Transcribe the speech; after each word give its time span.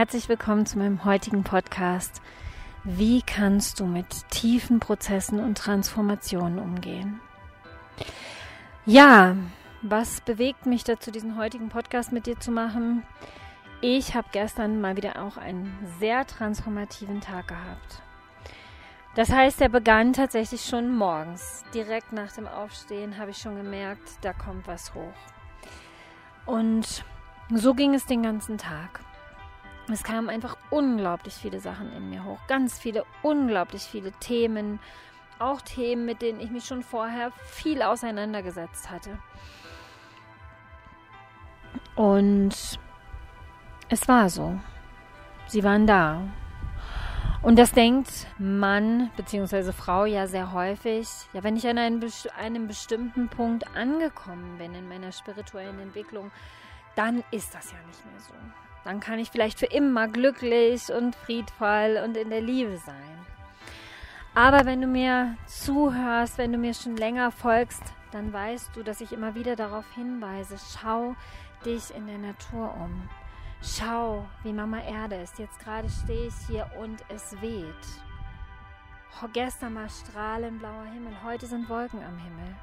Herzlich 0.00 0.30
willkommen 0.30 0.64
zu 0.64 0.78
meinem 0.78 1.04
heutigen 1.04 1.44
Podcast. 1.44 2.22
Wie 2.84 3.20
kannst 3.20 3.80
du 3.80 3.84
mit 3.84 4.06
tiefen 4.30 4.80
Prozessen 4.80 5.40
und 5.40 5.58
Transformationen 5.58 6.58
umgehen? 6.58 7.20
Ja, 8.86 9.36
was 9.82 10.22
bewegt 10.22 10.64
mich 10.64 10.84
dazu, 10.84 11.10
diesen 11.10 11.36
heutigen 11.36 11.68
Podcast 11.68 12.12
mit 12.12 12.24
dir 12.24 12.40
zu 12.40 12.50
machen? 12.50 13.02
Ich 13.82 14.14
habe 14.14 14.28
gestern 14.32 14.80
mal 14.80 14.96
wieder 14.96 15.22
auch 15.22 15.36
einen 15.36 15.70
sehr 15.98 16.26
transformativen 16.26 17.20
Tag 17.20 17.48
gehabt. 17.48 18.00
Das 19.16 19.30
heißt, 19.30 19.60
er 19.60 19.68
begann 19.68 20.14
tatsächlich 20.14 20.64
schon 20.64 20.96
morgens. 20.96 21.62
Direkt 21.74 22.14
nach 22.14 22.32
dem 22.32 22.48
Aufstehen 22.48 23.18
habe 23.18 23.32
ich 23.32 23.36
schon 23.36 23.56
gemerkt, 23.56 24.08
da 24.22 24.32
kommt 24.32 24.66
was 24.66 24.94
hoch. 24.94 25.12
Und 26.46 27.04
so 27.50 27.74
ging 27.74 27.92
es 27.92 28.06
den 28.06 28.22
ganzen 28.22 28.56
Tag. 28.56 29.00
Es 29.92 30.04
kamen 30.04 30.28
einfach 30.28 30.56
unglaublich 30.70 31.34
viele 31.34 31.60
Sachen 31.60 31.92
in 31.92 32.10
mir 32.10 32.24
hoch. 32.24 32.38
Ganz 32.46 32.78
viele, 32.78 33.04
unglaublich 33.22 33.82
viele 33.82 34.12
Themen. 34.12 34.78
Auch 35.38 35.60
Themen, 35.62 36.04
mit 36.04 36.22
denen 36.22 36.40
ich 36.40 36.50
mich 36.50 36.64
schon 36.64 36.82
vorher 36.82 37.32
viel 37.44 37.82
auseinandergesetzt 37.82 38.90
hatte. 38.90 39.18
Und 41.96 42.78
es 43.88 44.08
war 44.08 44.28
so. 44.28 44.58
Sie 45.46 45.64
waren 45.64 45.86
da. 45.86 46.22
Und 47.42 47.58
das 47.58 47.72
denkt 47.72 48.26
Mann 48.38 49.10
bzw. 49.16 49.72
Frau 49.72 50.04
ja 50.04 50.26
sehr 50.26 50.52
häufig. 50.52 51.08
Ja, 51.32 51.42
wenn 51.42 51.56
ich 51.56 51.66
an 51.66 51.78
einem, 51.78 52.00
einem 52.38 52.68
bestimmten 52.68 53.28
Punkt 53.28 53.74
angekommen 53.74 54.58
bin 54.58 54.74
in 54.74 54.88
meiner 54.88 55.10
spirituellen 55.10 55.80
Entwicklung, 55.80 56.30
dann 56.96 57.24
ist 57.30 57.54
das 57.54 57.72
ja 57.72 57.78
nicht 57.86 58.04
mehr 58.04 58.20
so. 58.20 58.34
Dann 58.84 59.00
kann 59.00 59.18
ich 59.18 59.30
vielleicht 59.30 59.58
für 59.58 59.66
immer 59.66 60.08
glücklich 60.08 60.92
und 60.92 61.14
friedvoll 61.14 62.00
und 62.04 62.16
in 62.16 62.30
der 62.30 62.40
Liebe 62.40 62.78
sein. 62.78 63.26
Aber 64.34 64.64
wenn 64.64 64.80
du 64.80 64.86
mir 64.86 65.36
zuhörst, 65.46 66.38
wenn 66.38 66.52
du 66.52 66.58
mir 66.58 66.72
schon 66.72 66.96
länger 66.96 67.30
folgst, 67.30 67.82
dann 68.12 68.32
weißt 68.32 68.70
du, 68.74 68.82
dass 68.82 69.00
ich 69.00 69.12
immer 69.12 69.34
wieder 69.34 69.56
darauf 69.56 69.84
hinweise, 69.94 70.56
schau 70.58 71.14
dich 71.64 71.94
in 71.94 72.06
der 72.06 72.18
Natur 72.18 72.74
um. 72.74 73.08
Schau, 73.62 74.26
wie 74.42 74.52
Mama 74.52 74.80
Erde 74.80 75.16
ist. 75.16 75.38
Jetzt 75.38 75.58
gerade 75.60 75.88
stehe 75.90 76.28
ich 76.28 76.34
hier 76.46 76.70
und 76.80 77.02
es 77.08 77.40
weht. 77.42 77.74
Gestern 79.34 79.74
war 79.74 79.88
strahlend 79.88 80.60
blauer 80.60 80.84
Himmel, 80.84 81.12
heute 81.22 81.46
sind 81.46 81.68
Wolken 81.68 82.02
am 82.02 82.16
Himmel. 82.16 82.56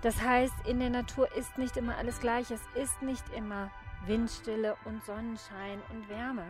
Das 0.00 0.22
heißt, 0.22 0.54
in 0.66 0.80
der 0.80 0.88
Natur 0.90 1.30
ist 1.36 1.58
nicht 1.58 1.76
immer 1.76 1.96
alles 1.96 2.20
gleich. 2.20 2.50
Es 2.50 2.62
ist 2.74 3.02
nicht 3.02 3.24
immer 3.36 3.70
Windstille 4.06 4.76
und 4.84 5.04
Sonnenschein 5.04 5.80
und 5.90 6.08
Wärme. 6.08 6.44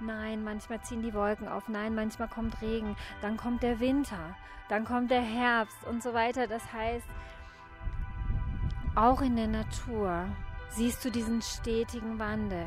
Nein, 0.00 0.44
manchmal 0.44 0.80
ziehen 0.82 1.02
die 1.02 1.14
Wolken 1.14 1.48
auf. 1.48 1.68
Nein, 1.68 1.94
manchmal 1.94 2.28
kommt 2.28 2.60
Regen. 2.62 2.96
Dann 3.20 3.36
kommt 3.36 3.62
der 3.62 3.80
Winter. 3.80 4.36
Dann 4.68 4.84
kommt 4.84 5.10
der 5.10 5.22
Herbst 5.22 5.84
und 5.84 6.02
so 6.02 6.14
weiter. 6.14 6.46
Das 6.46 6.72
heißt, 6.72 7.06
auch 8.94 9.20
in 9.22 9.36
der 9.36 9.48
Natur 9.48 10.26
siehst 10.70 11.04
du 11.04 11.10
diesen 11.10 11.42
stetigen 11.42 12.18
Wandel. 12.18 12.66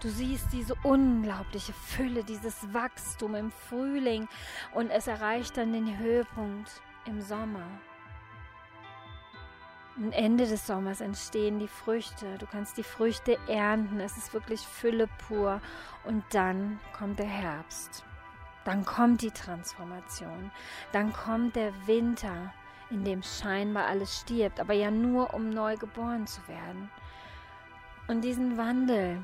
Du 0.00 0.08
siehst 0.10 0.52
diese 0.52 0.74
unglaubliche 0.82 1.72
Fülle, 1.72 2.24
dieses 2.24 2.72
Wachstum 2.74 3.34
im 3.34 3.50
Frühling 3.50 4.28
und 4.74 4.90
es 4.90 5.06
erreicht 5.06 5.56
dann 5.56 5.72
den 5.72 5.98
Höhepunkt 5.98 6.70
im 7.06 7.22
Sommer. 7.22 7.64
Am 9.96 10.10
Ende 10.10 10.46
des 10.46 10.66
Sommers 10.66 11.00
entstehen 11.00 11.60
die 11.60 11.68
Früchte. 11.68 12.36
Du 12.38 12.46
kannst 12.46 12.76
die 12.76 12.82
Früchte 12.82 13.38
ernten. 13.46 14.00
Es 14.00 14.16
ist 14.16 14.34
wirklich 14.34 14.60
Fülle 14.60 15.08
pur. 15.28 15.60
Und 16.04 16.24
dann 16.30 16.80
kommt 16.98 17.20
der 17.20 17.26
Herbst. 17.26 18.04
Dann 18.64 18.84
kommt 18.84 19.22
die 19.22 19.30
Transformation. 19.30 20.50
Dann 20.90 21.12
kommt 21.12 21.54
der 21.54 21.72
Winter, 21.86 22.52
in 22.90 23.04
dem 23.04 23.22
scheinbar 23.22 23.86
alles 23.86 24.20
stirbt, 24.20 24.58
aber 24.58 24.74
ja 24.74 24.90
nur, 24.90 25.32
um 25.32 25.50
neu 25.50 25.76
geboren 25.76 26.26
zu 26.26 26.40
werden. 26.48 26.90
Und 28.08 28.22
diesen 28.22 28.56
Wandel, 28.56 29.22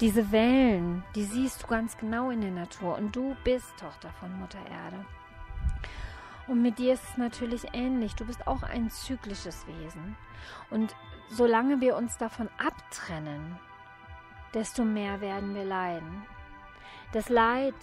diese 0.00 0.32
Wellen, 0.32 1.04
die 1.14 1.24
siehst 1.24 1.62
du 1.62 1.66
ganz 1.66 1.98
genau 1.98 2.30
in 2.30 2.40
der 2.40 2.52
Natur. 2.52 2.96
Und 2.96 3.14
du 3.14 3.36
bist 3.44 3.68
Tochter 3.78 4.10
von 4.18 4.32
Mutter 4.40 4.60
Erde. 4.70 5.04
Und 6.50 6.62
mit 6.62 6.80
dir 6.80 6.94
ist 6.94 7.04
es 7.08 7.16
natürlich 7.16 7.62
ähnlich. 7.74 8.16
Du 8.16 8.24
bist 8.24 8.48
auch 8.48 8.64
ein 8.64 8.90
zyklisches 8.90 9.68
Wesen. 9.68 10.16
Und 10.68 10.96
solange 11.28 11.80
wir 11.80 11.94
uns 11.94 12.18
davon 12.18 12.48
abtrennen, 12.58 13.56
desto 14.52 14.82
mehr 14.84 15.20
werden 15.20 15.54
wir 15.54 15.62
leiden. 15.62 16.26
Das 17.12 17.28
Leid, 17.28 17.76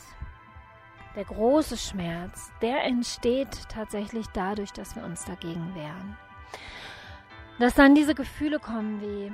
der 1.16 1.24
große 1.24 1.78
Schmerz, 1.78 2.52
der 2.62 2.84
entsteht 2.84 3.70
tatsächlich 3.70 4.26
dadurch, 4.34 4.74
dass 4.74 4.98
wir 4.98 5.06
uns 5.06 5.24
dagegen 5.24 5.74
wehren. 5.74 6.18
Dass 7.60 7.74
dann 7.74 7.96
diese 7.96 8.16
Gefühle 8.16 8.60
kommen 8.60 9.00
wie, 9.00 9.32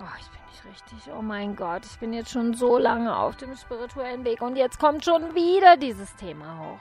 oh, 0.00 0.16
ich 0.18 0.28
bin 0.28 0.40
nicht 0.48 0.64
richtig, 0.64 1.12
oh 1.16 1.22
mein 1.22 1.54
Gott, 1.54 1.86
ich 1.86 2.00
bin 2.00 2.12
jetzt 2.12 2.32
schon 2.32 2.54
so 2.54 2.78
lange 2.78 3.16
auf 3.16 3.36
dem 3.36 3.54
spirituellen 3.54 4.24
Weg 4.24 4.42
und 4.42 4.56
jetzt 4.56 4.80
kommt 4.80 5.04
schon 5.04 5.36
wieder 5.36 5.76
dieses 5.76 6.16
Thema 6.16 6.58
hoch 6.58 6.80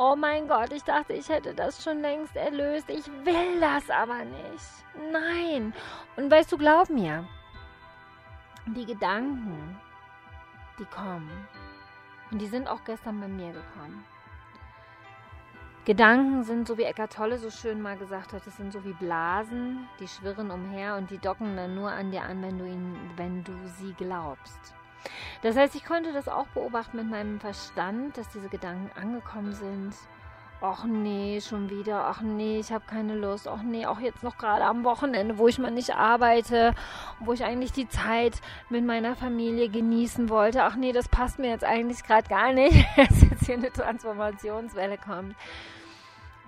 oh 0.00 0.16
mein 0.16 0.48
Gott, 0.48 0.72
ich 0.72 0.82
dachte, 0.82 1.12
ich 1.12 1.28
hätte 1.28 1.52
das 1.52 1.84
schon 1.84 2.00
längst 2.00 2.34
erlöst. 2.34 2.88
Ich 2.88 3.06
will 3.06 3.60
das 3.60 3.90
aber 3.90 4.24
nicht. 4.24 5.12
Nein. 5.12 5.74
Und 6.16 6.30
weißt 6.30 6.50
du, 6.50 6.56
glaub 6.56 6.88
mir, 6.88 7.28
die 8.64 8.86
Gedanken, 8.86 9.78
die 10.78 10.86
kommen. 10.86 11.46
Und 12.30 12.38
die 12.38 12.46
sind 12.46 12.66
auch 12.66 12.82
gestern 12.84 13.20
bei 13.20 13.28
mir 13.28 13.52
gekommen. 13.52 14.04
Gedanken 15.84 16.44
sind, 16.44 16.66
so 16.66 16.78
wie 16.78 16.84
Eckart 16.84 17.12
Tolle 17.12 17.38
so 17.38 17.50
schön 17.50 17.82
mal 17.82 17.96
gesagt 17.98 18.32
hat, 18.32 18.46
es 18.46 18.56
sind 18.56 18.72
so 18.72 18.84
wie 18.84 18.92
Blasen, 18.94 19.86
die 19.98 20.08
schwirren 20.08 20.50
umher 20.50 20.96
und 20.96 21.10
die 21.10 21.18
docken 21.18 21.56
dann 21.56 21.74
nur 21.74 21.90
an 21.90 22.10
dir 22.10 22.22
an, 22.22 22.42
wenn 22.42 22.58
du, 22.58 22.64
ihn, 22.64 22.96
wenn 23.16 23.44
du 23.44 23.52
sie 23.78 23.92
glaubst. 23.94 24.74
Das 25.42 25.56
heißt, 25.56 25.74
ich 25.74 25.84
konnte 25.84 26.12
das 26.12 26.28
auch 26.28 26.46
beobachten 26.48 26.96
mit 26.96 27.08
meinem 27.08 27.40
Verstand, 27.40 28.16
dass 28.16 28.28
diese 28.28 28.48
Gedanken 28.48 28.90
angekommen 28.98 29.52
sind. 29.52 29.94
Ach 30.62 30.84
nee, 30.84 31.40
schon 31.40 31.70
wieder. 31.70 32.06
Ach 32.06 32.20
nee, 32.20 32.58
ich 32.58 32.70
habe 32.70 32.84
keine 32.86 33.14
Lust. 33.14 33.48
Ach 33.48 33.62
nee, 33.62 33.86
auch 33.86 33.98
jetzt 33.98 34.22
noch 34.22 34.36
gerade 34.36 34.64
am 34.64 34.84
Wochenende, 34.84 35.38
wo 35.38 35.48
ich 35.48 35.58
mal 35.58 35.70
nicht 35.70 35.94
arbeite, 35.94 36.74
wo 37.18 37.32
ich 37.32 37.44
eigentlich 37.44 37.72
die 37.72 37.88
Zeit 37.88 38.42
mit 38.68 38.84
meiner 38.84 39.16
Familie 39.16 39.70
genießen 39.70 40.28
wollte. 40.28 40.64
Ach 40.64 40.76
nee, 40.76 40.92
das 40.92 41.08
passt 41.08 41.38
mir 41.38 41.48
jetzt 41.48 41.64
eigentlich 41.64 42.04
gerade 42.04 42.28
gar 42.28 42.52
nicht, 42.52 42.86
dass 42.96 43.22
jetzt 43.22 43.46
hier 43.46 43.54
eine 43.54 43.72
Transformationswelle 43.72 44.98
kommt. 44.98 45.34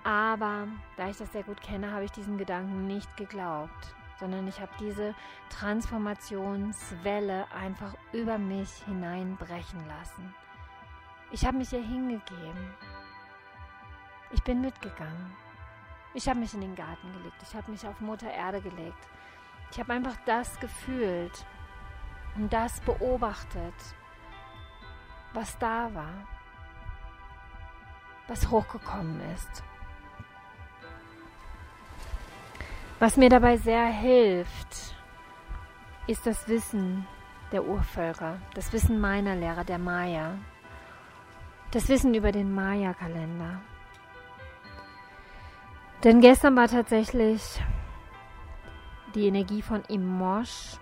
Aber 0.03 0.67
da 0.95 1.09
ich 1.09 1.17
das 1.17 1.31
sehr 1.31 1.43
gut 1.43 1.61
kenne, 1.61 1.91
habe 1.91 2.03
ich 2.03 2.11
diesen 2.11 2.37
Gedanken 2.37 2.85
nicht 2.85 3.17
geglaubt 3.17 3.95
sondern 4.23 4.47
ich 4.47 4.61
habe 4.61 4.71
diese 4.79 5.13
Transformationswelle 5.49 7.45
einfach 7.51 7.93
über 8.13 8.37
mich 8.37 8.71
hineinbrechen 8.85 9.85
lassen. 9.85 10.33
Ich 11.31 11.45
habe 11.45 11.57
mich 11.57 11.73
ihr 11.73 11.83
hingegeben. 11.83 12.73
Ich 14.31 14.41
bin 14.41 14.61
mitgegangen. 14.61 15.35
Ich 16.13 16.29
habe 16.29 16.39
mich 16.39 16.53
in 16.53 16.61
den 16.61 16.73
Garten 16.73 17.11
gelegt. 17.11 17.35
Ich 17.41 17.53
habe 17.53 17.69
mich 17.69 17.85
auf 17.85 17.99
Mutter 17.99 18.31
Erde 18.31 18.61
gelegt. 18.61 19.09
Ich 19.71 19.79
habe 19.81 19.91
einfach 19.91 20.15
das 20.25 20.57
gefühlt 20.61 21.45
und 22.35 22.53
das 22.53 22.79
beobachtet, 22.79 23.75
was 25.33 25.57
da 25.57 25.93
war, 25.93 26.13
was 28.29 28.49
hochgekommen 28.49 29.19
ist. 29.33 29.63
Was 33.03 33.17
mir 33.17 33.27
dabei 33.27 33.57
sehr 33.57 33.87
hilft, 33.87 34.95
ist 36.07 36.25
das 36.25 36.47
Wissen 36.47 37.05
der 37.51 37.65
Urvölker, 37.65 38.37
das 38.53 38.71
Wissen 38.71 39.01
meiner 39.01 39.35
Lehrer, 39.35 39.65
der 39.65 39.77
Maya, 39.77 40.37
das 41.71 41.89
Wissen 41.89 42.13
über 42.13 42.31
den 42.31 42.55
Maya-Kalender. 42.55 43.59
Denn 46.05 46.21
gestern 46.21 46.55
war 46.55 46.69
tatsächlich 46.69 47.61
die 49.15 49.27
Energie 49.27 49.61
von 49.61 49.83
Imosh 49.89 50.77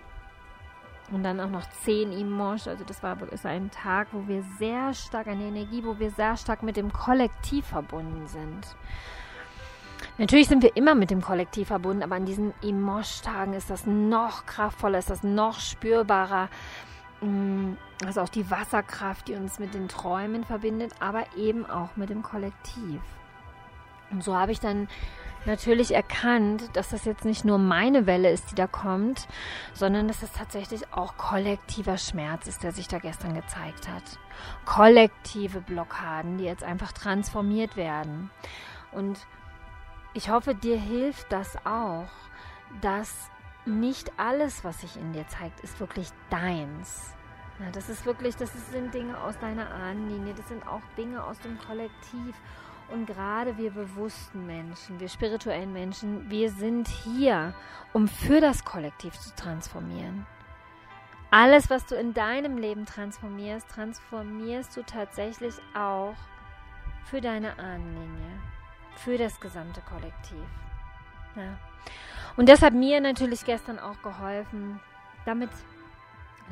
und 1.10 1.24
dann 1.24 1.40
auch 1.40 1.50
noch 1.50 1.68
10 1.82 2.12
Imosh. 2.12 2.68
Also 2.68 2.84
das 2.84 3.02
war 3.02 3.20
ist 3.32 3.46
ein 3.46 3.68
Tag, 3.72 4.06
wo 4.12 4.28
wir 4.28 4.44
sehr 4.60 4.94
stark, 4.94 5.26
eine 5.26 5.46
Energie, 5.46 5.82
wo 5.82 5.98
wir 5.98 6.12
sehr 6.12 6.36
stark 6.36 6.62
mit 6.62 6.76
dem 6.76 6.92
Kollektiv 6.92 7.66
verbunden 7.66 8.28
sind. 8.28 8.76
Natürlich 10.18 10.48
sind 10.48 10.62
wir 10.62 10.76
immer 10.76 10.94
mit 10.94 11.10
dem 11.10 11.22
Kollektiv 11.22 11.68
verbunden, 11.68 12.02
aber 12.02 12.16
an 12.16 12.26
diesen 12.26 12.52
Emosh-Tagen 12.62 13.54
ist 13.54 13.70
das 13.70 13.86
noch 13.86 14.46
kraftvoller, 14.46 14.98
ist 14.98 15.10
das 15.10 15.22
noch 15.22 15.60
spürbarer. 15.60 16.48
Mm, 17.20 17.74
also 18.04 18.20
auch 18.20 18.28
die 18.28 18.50
Wasserkraft, 18.50 19.28
die 19.28 19.34
uns 19.34 19.58
mit 19.58 19.74
den 19.74 19.88
Träumen 19.88 20.44
verbindet, 20.44 20.92
aber 21.00 21.24
eben 21.36 21.66
auch 21.66 21.96
mit 21.96 22.10
dem 22.10 22.22
Kollektiv. 22.22 23.00
Und 24.10 24.22
so 24.22 24.36
habe 24.36 24.52
ich 24.52 24.60
dann 24.60 24.88
natürlich 25.44 25.94
erkannt, 25.94 26.70
dass 26.74 26.90
das 26.90 27.04
jetzt 27.04 27.24
nicht 27.24 27.44
nur 27.44 27.58
meine 27.58 28.06
Welle 28.06 28.30
ist, 28.30 28.50
die 28.50 28.54
da 28.54 28.66
kommt, 28.66 29.26
sondern 29.72 30.08
dass 30.08 30.22
es 30.22 30.32
tatsächlich 30.32 30.92
auch 30.92 31.16
kollektiver 31.16 31.98
Schmerz 31.98 32.46
ist, 32.46 32.62
der 32.62 32.72
sich 32.72 32.88
da 32.88 32.98
gestern 32.98 33.34
gezeigt 33.34 33.88
hat. 33.88 34.02
Kollektive 34.64 35.60
Blockaden, 35.60 36.38
die 36.38 36.44
jetzt 36.44 36.62
einfach 36.62 36.92
transformiert 36.92 37.76
werden. 37.76 38.30
Und 38.92 39.18
ich 40.14 40.30
hoffe, 40.30 40.54
dir 40.54 40.78
hilft 40.78 41.32
das 41.32 41.56
auch, 41.64 42.08
dass 42.80 43.30
nicht 43.64 44.12
alles, 44.18 44.64
was 44.64 44.80
sich 44.80 44.96
in 44.96 45.12
dir 45.12 45.26
zeigt, 45.28 45.60
ist 45.60 45.78
wirklich 45.80 46.08
deins. 46.30 47.14
Ja, 47.60 47.70
das 47.70 47.88
ist 47.88 48.04
wirklich, 48.06 48.34
das 48.36 48.50
sind 48.70 48.92
Dinge 48.92 49.18
aus 49.18 49.38
deiner 49.38 49.70
Ahnenlinie, 49.70 50.34
das 50.34 50.48
sind 50.48 50.66
auch 50.66 50.80
Dinge 50.96 51.22
aus 51.22 51.38
dem 51.40 51.58
Kollektiv. 51.58 52.34
Und 52.90 53.06
gerade 53.06 53.56
wir 53.56 53.70
bewussten 53.70 54.46
Menschen, 54.46 55.00
wir 55.00 55.08
spirituellen 55.08 55.72
Menschen, 55.72 56.28
wir 56.28 56.50
sind 56.50 56.88
hier, 56.88 57.54
um 57.92 58.08
für 58.08 58.40
das 58.40 58.64
Kollektiv 58.64 59.18
zu 59.18 59.34
transformieren. 59.34 60.26
Alles, 61.30 61.70
was 61.70 61.86
du 61.86 61.94
in 61.94 62.12
deinem 62.12 62.58
Leben 62.58 62.84
transformierst, 62.84 63.66
transformierst 63.70 64.76
du 64.76 64.82
tatsächlich 64.82 65.54
auch 65.74 66.16
für 67.04 67.22
deine 67.22 67.58
Ahnenlinie, 67.58 68.40
für 68.96 69.18
das 69.18 69.40
gesamte 69.40 69.80
Kollektiv. 69.82 70.46
Ja. 71.36 71.58
Und 72.36 72.48
das 72.48 72.62
hat 72.62 72.72
mir 72.72 73.00
natürlich 73.00 73.44
gestern 73.44 73.78
auch 73.78 74.00
geholfen, 74.02 74.80
damit 75.24 75.50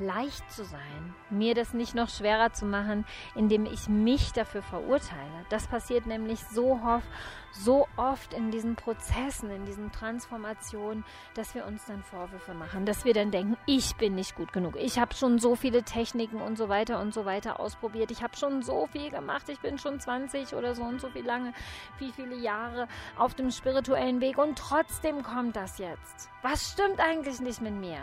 leicht 0.01 0.51
zu 0.51 0.65
sein, 0.65 1.15
mir 1.31 1.55
das 1.55 1.75
nicht 1.75 1.95
noch 1.95 2.09
schwerer 2.09 2.53
zu 2.53 2.67
machen, 2.67 3.05
indem 3.35 3.67
ich 3.67 3.89
mich 3.89 4.33
dafür 4.33 4.63
verurteile. 4.63 5.45
Das 5.49 5.67
passiert 5.67 6.07
nämlich 6.07 6.41
so 6.45 6.81
oft, 6.85 7.07
so 7.53 7.89
oft 7.97 8.33
in 8.35 8.51
diesen 8.51 8.77
Prozessen, 8.77 9.51
in 9.51 9.65
diesen 9.67 9.93
Transformationen, 9.93 11.05
dass 11.35 11.55
wir 11.55 11.67
uns 11.67 11.85
dann 11.87 12.03
Vorwürfe 12.03 12.55
machen, 12.55 12.87
dass 12.87 13.05
wir 13.05 13.15
dann 13.15 13.31
denken, 13.31 13.57
ich 13.67 13.97
bin 13.97 14.15
nicht 14.15 14.37
gut 14.37 14.53
genug. 14.53 14.77
Ich 14.77 14.99
habe 14.99 15.15
schon 15.15 15.39
so 15.39 15.57
viele 15.57 15.83
Techniken 15.83 16.41
und 16.41 16.57
so 16.57 16.69
weiter 16.69 17.01
und 17.01 17.13
so 17.13 17.25
weiter 17.25 17.61
ausprobiert. 17.61 18.11
Ich 18.11 18.23
habe 18.23 18.37
schon 18.37 18.63
so 18.63 18.87
viel 18.87 19.11
gemacht. 19.11 19.49
Ich 19.49 19.61
bin 19.61 19.79
schon 19.79 20.01
20 20.01 20.55
oder 20.55 20.75
so 20.75 20.83
und 20.83 21.01
so 21.01 21.09
viel 21.11 21.25
lange, 21.25 21.53
wie 21.99 22.13
viele 22.13 22.37
Jahre 22.37 22.89
auf 23.17 23.35
dem 23.35 23.51
spirituellen 23.51 24.21
Weg 24.21 24.39
und 24.39 24.59
trotzdem 24.59 25.23
kommt 25.23 25.57
das 25.57 25.79
jetzt. 25.79 26.29
Was 26.43 26.73
stimmt 26.73 27.01
eigentlich 27.01 27.41
nicht 27.41 27.61
mit 27.61 27.75
mir? 27.75 28.01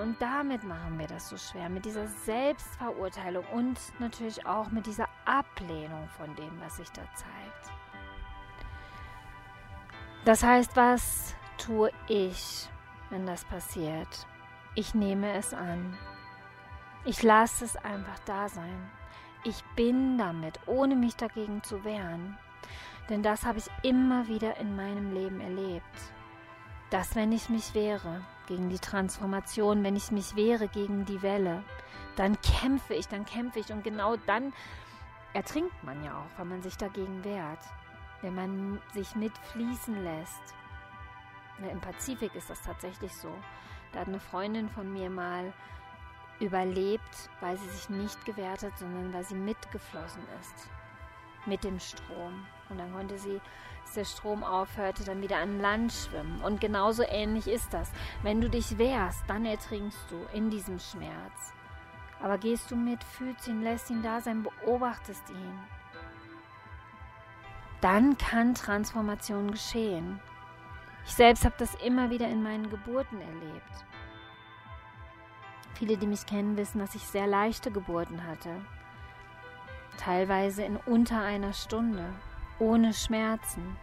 Und 0.00 0.20
damit 0.20 0.64
machen 0.64 0.98
wir 0.98 1.06
das 1.06 1.28
so 1.28 1.36
schwer, 1.36 1.68
mit 1.68 1.84
dieser 1.84 2.06
Selbstverurteilung 2.06 3.44
und 3.52 3.78
natürlich 4.00 4.44
auch 4.46 4.70
mit 4.70 4.86
dieser 4.86 5.08
Ablehnung 5.24 6.08
von 6.16 6.34
dem, 6.34 6.60
was 6.60 6.76
sich 6.76 6.90
da 6.90 7.02
zeigt. 7.14 7.72
Das 10.24 10.42
heißt, 10.42 10.74
was 10.76 11.34
tue 11.58 11.90
ich, 12.08 12.68
wenn 13.10 13.26
das 13.26 13.44
passiert? 13.44 14.26
Ich 14.74 14.94
nehme 14.94 15.32
es 15.34 15.54
an. 15.54 15.96
Ich 17.04 17.22
lasse 17.22 17.64
es 17.64 17.76
einfach 17.76 18.18
da 18.26 18.48
sein. 18.48 18.90
Ich 19.44 19.62
bin 19.76 20.16
damit, 20.16 20.58
ohne 20.66 20.96
mich 20.96 21.16
dagegen 21.16 21.62
zu 21.62 21.84
wehren. 21.84 22.38
Denn 23.10 23.22
das 23.22 23.44
habe 23.44 23.58
ich 23.58 23.66
immer 23.82 24.26
wieder 24.26 24.56
in 24.56 24.74
meinem 24.74 25.12
Leben 25.12 25.40
erlebt. 25.40 25.84
Dass 26.88 27.14
wenn 27.14 27.30
ich 27.30 27.50
mich 27.50 27.74
wehre, 27.74 28.22
gegen 28.46 28.68
die 28.68 28.78
Transformation, 28.78 29.82
wenn 29.84 29.96
ich 29.96 30.10
mich 30.10 30.36
wehre 30.36 30.68
gegen 30.68 31.04
die 31.04 31.22
Welle, 31.22 31.62
dann 32.16 32.40
kämpfe 32.40 32.94
ich, 32.94 33.08
dann 33.08 33.24
kämpfe 33.24 33.60
ich 33.60 33.72
und 33.72 33.82
genau 33.82 34.16
dann 34.26 34.52
ertrinkt 35.32 35.82
man 35.82 36.02
ja 36.04 36.18
auch, 36.18 36.38
wenn 36.38 36.48
man 36.48 36.62
sich 36.62 36.76
dagegen 36.76 37.24
wehrt, 37.24 37.60
wenn 38.22 38.34
man 38.34 38.80
sich 38.92 39.14
mitfließen 39.16 40.02
lässt. 40.04 40.54
Im 41.70 41.80
Pazifik 41.80 42.34
ist 42.34 42.50
das 42.50 42.62
tatsächlich 42.62 43.14
so. 43.14 43.32
Da 43.92 44.00
hat 44.00 44.08
eine 44.08 44.20
Freundin 44.20 44.68
von 44.68 44.92
mir 44.92 45.10
mal 45.10 45.52
überlebt, 46.40 47.30
weil 47.40 47.56
sie 47.56 47.68
sich 47.68 47.88
nicht 47.88 48.24
gewehrt 48.24 48.62
hat, 48.62 48.76
sondern 48.78 49.12
weil 49.12 49.24
sie 49.24 49.36
mitgeflossen 49.36 50.22
ist 50.40 50.68
mit 51.46 51.64
dem 51.64 51.78
Strom. 51.78 52.46
Und 52.68 52.78
dann 52.78 52.92
konnte 52.92 53.18
sie 53.18 53.40
als 53.82 53.94
der 53.94 54.04
Strom 54.04 54.42
aufhörte, 54.42 55.04
dann 55.04 55.22
wieder 55.22 55.38
an 55.38 55.60
Land 55.60 55.92
schwimmen. 55.92 56.40
Und 56.42 56.60
genauso 56.60 57.02
ähnlich 57.02 57.46
ist 57.46 57.72
das. 57.72 57.90
Wenn 58.22 58.40
du 58.40 58.48
dich 58.48 58.78
wehrst, 58.78 59.22
dann 59.28 59.44
ertrinkst 59.44 60.10
du 60.10 60.16
in 60.32 60.50
diesem 60.50 60.78
Schmerz. 60.78 61.52
Aber 62.22 62.38
gehst 62.38 62.70
du 62.70 62.76
mit, 62.76 63.04
fühlst 63.04 63.46
ihn, 63.48 63.62
lässt 63.62 63.90
ihn 63.90 64.02
da 64.02 64.20
sein, 64.20 64.42
beobachtest 64.42 65.28
ihn. 65.30 65.60
Dann 67.80 68.16
kann 68.16 68.54
Transformation 68.54 69.50
geschehen. 69.50 70.20
Ich 71.06 71.14
selbst 71.14 71.44
habe 71.44 71.54
das 71.58 71.74
immer 71.84 72.08
wieder 72.08 72.28
in 72.28 72.42
meinen 72.42 72.70
Geburten 72.70 73.20
erlebt. 73.20 73.84
Viele, 75.74 75.98
die 75.98 76.06
mich 76.06 76.24
kennen, 76.24 76.56
wissen, 76.56 76.78
dass 76.78 76.94
ich 76.94 77.02
sehr 77.02 77.26
leichte 77.26 77.70
Geburten 77.70 78.26
hatte. 78.26 78.64
Teilweise 79.98 80.62
in 80.64 80.76
unter 80.76 81.20
einer 81.20 81.52
Stunde 81.52 82.04
ohne 82.58 82.92
Schmerzen. 82.92 83.76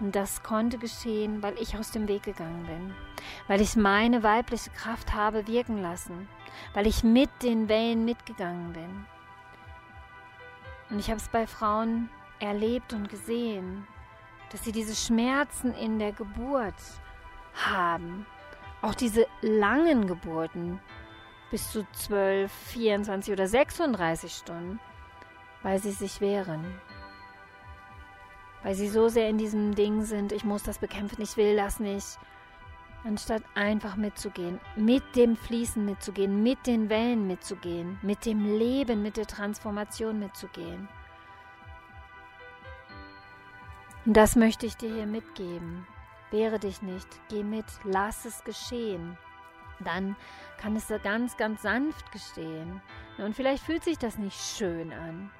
Und 0.00 0.16
das 0.16 0.42
konnte 0.42 0.78
geschehen, 0.78 1.42
weil 1.42 1.54
ich 1.58 1.76
aus 1.76 1.90
dem 1.90 2.08
Weg 2.08 2.22
gegangen 2.22 2.64
bin, 2.64 2.94
weil 3.48 3.60
ich 3.60 3.76
meine 3.76 4.22
weibliche 4.22 4.70
Kraft 4.70 5.14
habe 5.14 5.46
wirken 5.46 5.82
lassen, 5.82 6.26
weil 6.72 6.86
ich 6.86 7.04
mit 7.04 7.30
den 7.42 7.68
Wellen 7.68 8.06
mitgegangen 8.06 8.72
bin. 8.72 9.06
Und 10.88 10.98
ich 10.98 11.08
habe 11.08 11.18
es 11.18 11.28
bei 11.28 11.46
Frauen 11.46 12.08
erlebt 12.40 12.94
und 12.94 13.10
gesehen, 13.10 13.86
dass 14.50 14.64
sie 14.64 14.72
diese 14.72 14.94
Schmerzen 14.94 15.74
in 15.74 15.98
der 15.98 16.12
Geburt 16.12 16.74
haben. 17.54 18.26
Auch 18.82 18.94
diese 18.94 19.26
langen 19.42 20.06
Geburten 20.06 20.80
bis 21.50 21.70
zu 21.70 21.86
12, 21.92 22.50
24 22.50 23.32
oder 23.32 23.46
36 23.46 24.32
Stunden, 24.32 24.80
weil 25.62 25.78
sie 25.78 25.92
sich 25.92 26.20
wehren 26.20 26.64
weil 28.62 28.74
sie 28.74 28.88
so 28.88 29.08
sehr 29.08 29.28
in 29.28 29.38
diesem 29.38 29.74
Ding 29.74 30.02
sind, 30.02 30.32
ich 30.32 30.44
muss 30.44 30.62
das 30.62 30.78
bekämpfen, 30.78 31.22
ich 31.22 31.36
will 31.36 31.56
das 31.56 31.80
nicht. 31.80 32.18
Anstatt 33.04 33.42
einfach 33.54 33.96
mitzugehen, 33.96 34.60
mit 34.76 35.16
dem 35.16 35.34
Fließen 35.34 35.82
mitzugehen, 35.82 36.42
mit 36.42 36.66
den 36.66 36.90
Wellen 36.90 37.26
mitzugehen, 37.26 37.98
mit 38.02 38.26
dem 38.26 38.58
Leben, 38.58 39.00
mit 39.00 39.16
der 39.16 39.26
Transformation 39.26 40.18
mitzugehen. 40.18 40.86
Und 44.04 44.14
das 44.14 44.36
möchte 44.36 44.66
ich 44.66 44.76
dir 44.76 44.92
hier 44.92 45.06
mitgeben. 45.06 45.86
Wehre 46.30 46.58
dich 46.58 46.82
nicht, 46.82 47.08
geh 47.30 47.42
mit, 47.42 47.64
lass 47.84 48.26
es 48.26 48.44
geschehen. 48.44 49.16
Dann 49.84 50.16
kann 50.58 50.76
es 50.76 50.92
ganz, 51.02 51.36
ganz 51.36 51.62
sanft 51.62 52.12
geschehen. 52.12 52.80
Und 53.18 53.34
vielleicht 53.34 53.64
fühlt 53.64 53.84
sich 53.84 53.98
das 53.98 54.18
nicht 54.18 54.38
schön 54.38 54.92
an. 54.92 55.30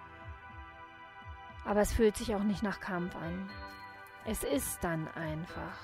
Aber 1.64 1.80
es 1.80 1.92
fühlt 1.92 2.16
sich 2.16 2.35
auch 2.35 2.42
nicht 2.42 2.62
nach 2.62 2.80
Kampf 2.80 3.14
an. 3.16 3.50
Es 4.25 4.44
ist 4.44 4.82
dann 4.82 5.09
einfach. 5.14 5.78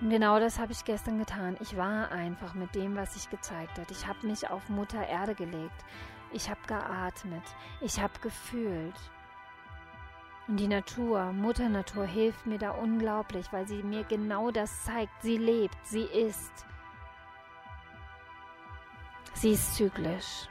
Und 0.00 0.10
genau 0.10 0.38
das 0.38 0.58
habe 0.58 0.72
ich 0.72 0.84
gestern 0.84 1.18
getan. 1.18 1.56
Ich 1.60 1.76
war 1.76 2.10
einfach 2.10 2.54
mit 2.54 2.74
dem, 2.74 2.96
was 2.96 3.14
sich 3.14 3.30
gezeigt 3.30 3.78
hat. 3.78 3.90
Ich 3.90 4.06
habe 4.06 4.26
mich 4.26 4.50
auf 4.50 4.68
Mutter 4.68 5.06
Erde 5.06 5.34
gelegt. 5.34 5.84
Ich 6.32 6.50
habe 6.50 6.60
geatmet. 6.66 7.42
Ich 7.80 8.00
habe 8.00 8.12
gefühlt. 8.20 8.94
Und 10.46 10.58
die 10.58 10.68
Natur, 10.68 11.32
Mutter 11.32 11.68
Natur, 11.68 12.04
hilft 12.04 12.44
mir 12.44 12.58
da 12.58 12.72
unglaublich, 12.72 13.46
weil 13.52 13.66
sie 13.66 13.82
mir 13.82 14.04
genau 14.04 14.50
das 14.50 14.84
zeigt. 14.84 15.22
Sie 15.22 15.38
lebt, 15.38 15.76
sie 15.84 16.02
ist. 16.02 16.66
Sie 19.34 19.52
ist 19.52 19.74
zyklisch. 19.74 20.48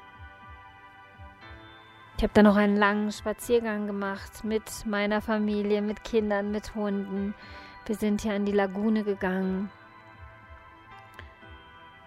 Ich 2.18 2.24
habe 2.24 2.34
dann 2.34 2.46
noch 2.46 2.56
einen 2.56 2.78
langen 2.78 3.12
Spaziergang 3.12 3.88
gemacht 3.88 4.44
mit 4.44 4.86
meiner 4.86 5.20
Familie, 5.20 5.82
mit 5.82 6.04
Kindern, 6.04 6.52
mit 6.52 6.76
Hunden. 6.76 7.34
Wir 7.86 7.96
sind 7.96 8.22
hier 8.22 8.34
an 8.34 8.46
die 8.46 8.52
Lagune 8.52 9.04
gegangen. 9.04 9.70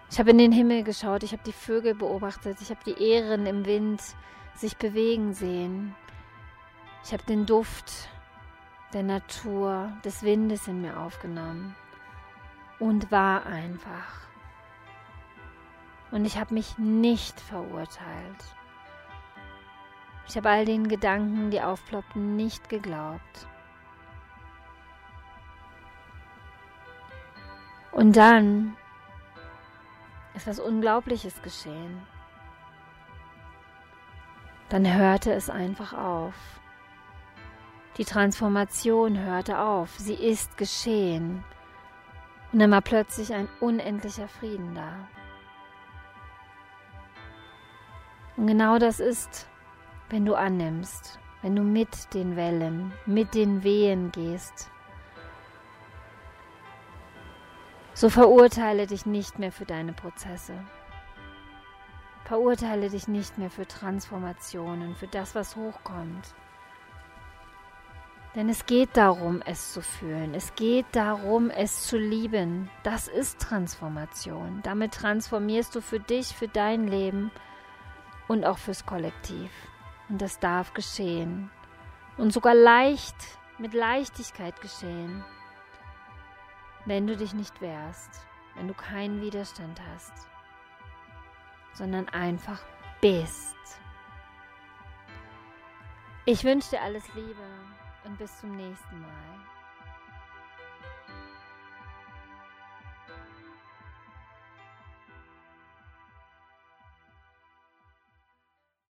Ich 0.09 0.19
habe 0.19 0.31
in 0.31 0.37
den 0.37 0.51
Himmel 0.51 0.83
geschaut, 0.83 1.23
ich 1.23 1.33
habe 1.33 1.43
die 1.45 1.51
Vögel 1.51 1.93
beobachtet, 1.93 2.61
ich 2.61 2.69
habe 2.69 2.79
die 2.85 2.99
Ähren 2.99 3.45
im 3.45 3.65
Wind 3.65 4.01
sich 4.55 4.77
bewegen 4.77 5.33
sehen. 5.33 5.93
Ich 7.03 7.11
habe 7.11 7.23
den 7.23 7.45
Duft 7.45 8.09
der 8.93 9.03
Natur, 9.03 9.91
des 10.05 10.23
Windes 10.23 10.67
in 10.67 10.81
mir 10.81 10.97
aufgenommen 10.97 11.75
und 12.79 13.11
war 13.11 13.45
einfach. 13.45 14.26
Und 16.11 16.25
ich 16.25 16.37
habe 16.37 16.53
mich 16.53 16.77
nicht 16.77 17.39
verurteilt. 17.39 18.43
Ich 20.27 20.35
habe 20.35 20.49
all 20.49 20.65
den 20.65 20.87
Gedanken, 20.87 21.51
die 21.51 21.61
aufploppten, 21.61 22.35
nicht 22.35 22.69
geglaubt. 22.69 23.47
Und 27.91 28.15
dann 28.15 28.77
ist 30.35 30.47
was 30.47 30.59
Unglaubliches 30.59 31.41
geschehen. 31.41 32.05
Dann 34.69 34.85
hörte 34.97 35.33
es 35.33 35.49
einfach 35.49 35.93
auf. 35.93 36.35
Die 37.97 38.05
Transformation 38.05 39.17
hörte 39.17 39.59
auf, 39.59 39.97
sie 39.97 40.13
ist 40.13 40.57
geschehen. 40.57 41.43
Und 42.51 42.59
dann 42.59 42.69
war 42.69 42.81
plötzlich 42.81 43.33
ein 43.33 43.47
unendlicher 43.59 44.27
Frieden 44.27 44.75
da. 44.75 45.07
Und 48.37 48.47
genau 48.47 48.77
das 48.77 48.99
ist, 48.99 49.47
wenn 50.09 50.25
du 50.25 50.35
annimmst, 50.35 51.19
wenn 51.41 51.55
du 51.55 51.63
mit 51.63 52.13
den 52.13 52.35
Wellen, 52.35 52.93
mit 53.05 53.33
den 53.33 53.63
Wehen 53.63 54.11
gehst. 54.11 54.69
So 57.93 58.09
verurteile 58.09 58.85
dich 58.85 59.07
nicht 59.07 59.39
mehr 59.39 59.51
für 59.51 59.65
deine 59.65 59.91
Prozesse. 59.91 60.53
Verurteile 62.25 62.89
dich 62.89 63.07
nicht 63.07 63.37
mehr 63.39 63.49
für 63.49 63.65
Transformationen, 63.65 64.95
für 64.95 65.07
das, 65.07 65.33
was 65.33 65.55
hochkommt. 65.55 66.35
Denn 68.35 68.49
es 68.49 68.67
geht 68.67 68.95
darum, 68.95 69.41
es 69.45 69.73
zu 69.73 69.81
fühlen. 69.81 70.35
Es 70.35 70.53
geht 70.53 70.85
darum, 70.91 71.49
es 71.49 71.87
zu 71.87 71.97
lieben. 71.97 72.69
Das 72.83 73.07
ist 73.07 73.39
Transformation. 73.39 74.59
Damit 74.61 74.93
transformierst 74.93 75.73
du 75.73 75.81
für 75.81 75.99
dich, 75.99 76.35
für 76.35 76.47
dein 76.47 76.87
Leben 76.87 77.31
und 78.27 78.45
auch 78.45 78.57
fürs 78.57 78.85
Kollektiv. 78.85 79.51
Und 80.09 80.21
das 80.21 80.39
darf 80.39 80.73
geschehen. 80.73 81.49
Und 82.17 82.31
sogar 82.31 82.55
leicht, 82.55 83.15
mit 83.57 83.73
Leichtigkeit 83.73 84.59
geschehen. 84.61 85.23
Wenn 86.85 87.07
du 87.07 87.17
dich 87.17 87.33
nicht 87.33 87.59
wehrst, 87.61 88.25
wenn 88.55 88.67
du 88.67 88.73
keinen 88.73 89.21
Widerstand 89.21 89.79
hast, 89.93 90.13
sondern 91.73 92.07
einfach 92.09 92.61
bist. 93.01 93.55
Ich 96.25 96.43
wünsche 96.43 96.71
dir 96.71 96.81
alles 96.81 97.03
Liebe 97.13 97.43
und 98.03 98.17
bis 98.17 98.39
zum 98.39 98.55
nächsten 98.55 99.01
Mal. 99.01 99.56